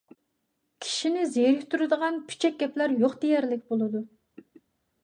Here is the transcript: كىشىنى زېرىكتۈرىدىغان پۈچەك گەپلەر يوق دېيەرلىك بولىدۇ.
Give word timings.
كىشىنى 0.85 1.25
زېرىكتۈرىدىغان 1.35 2.17
پۈچەك 2.33 2.59
گەپلەر 2.65 2.97
يوق 3.05 3.15
دېيەرلىك 3.27 3.65
بولىدۇ. 3.71 4.07